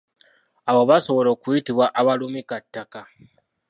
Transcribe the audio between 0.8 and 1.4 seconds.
basobola